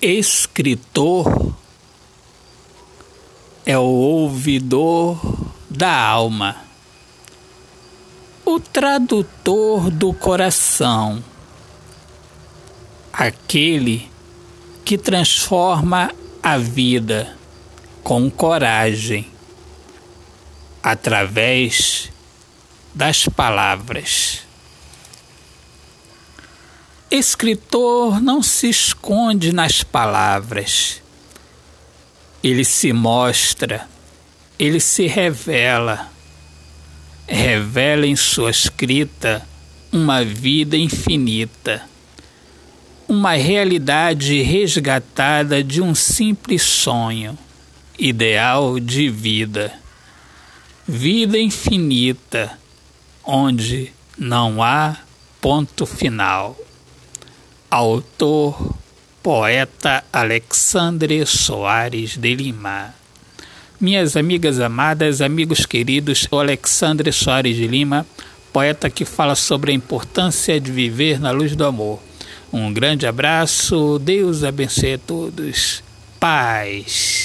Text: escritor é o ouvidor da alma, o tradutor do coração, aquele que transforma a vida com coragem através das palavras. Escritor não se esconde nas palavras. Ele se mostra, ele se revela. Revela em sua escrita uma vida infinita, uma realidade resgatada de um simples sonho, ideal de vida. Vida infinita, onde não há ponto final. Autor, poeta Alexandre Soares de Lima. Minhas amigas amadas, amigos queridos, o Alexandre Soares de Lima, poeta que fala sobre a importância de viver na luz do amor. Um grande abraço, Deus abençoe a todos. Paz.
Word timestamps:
escritor 0.00 1.54
é 3.66 3.76
o 3.76 3.82
ouvidor 3.82 5.20
da 5.68 5.92
alma, 5.92 6.56
o 8.44 8.60
tradutor 8.60 9.90
do 9.90 10.12
coração, 10.14 11.22
aquele 13.12 14.08
que 14.84 14.96
transforma 14.96 16.12
a 16.42 16.56
vida 16.56 17.36
com 18.02 18.30
coragem 18.30 19.30
através 20.82 22.10
das 22.94 23.26
palavras. 23.26 24.47
Escritor 27.10 28.20
não 28.20 28.42
se 28.42 28.68
esconde 28.68 29.50
nas 29.50 29.82
palavras. 29.82 31.00
Ele 32.44 32.66
se 32.66 32.92
mostra, 32.92 33.88
ele 34.58 34.78
se 34.78 35.06
revela. 35.06 36.12
Revela 37.26 38.06
em 38.06 38.14
sua 38.14 38.50
escrita 38.50 39.46
uma 39.90 40.22
vida 40.22 40.76
infinita, 40.76 41.82
uma 43.08 43.32
realidade 43.32 44.42
resgatada 44.42 45.64
de 45.64 45.80
um 45.80 45.94
simples 45.94 46.60
sonho, 46.60 47.38
ideal 47.98 48.78
de 48.78 49.08
vida. 49.08 49.72
Vida 50.86 51.38
infinita, 51.38 52.58
onde 53.24 53.92
não 54.18 54.62
há 54.62 54.96
ponto 55.40 55.86
final. 55.86 56.56
Autor, 57.70 58.74
poeta 59.22 60.02
Alexandre 60.10 61.26
Soares 61.26 62.16
de 62.16 62.34
Lima. 62.34 62.94
Minhas 63.78 64.16
amigas 64.16 64.58
amadas, 64.58 65.20
amigos 65.20 65.66
queridos, 65.66 66.26
o 66.30 66.38
Alexandre 66.38 67.12
Soares 67.12 67.56
de 67.56 67.68
Lima, 67.68 68.06
poeta 68.54 68.88
que 68.88 69.04
fala 69.04 69.34
sobre 69.34 69.70
a 69.70 69.74
importância 69.74 70.58
de 70.58 70.72
viver 70.72 71.20
na 71.20 71.30
luz 71.30 71.54
do 71.54 71.66
amor. 71.66 72.00
Um 72.50 72.72
grande 72.72 73.06
abraço, 73.06 73.98
Deus 73.98 74.44
abençoe 74.44 74.94
a 74.94 74.98
todos. 74.98 75.82
Paz. 76.18 77.17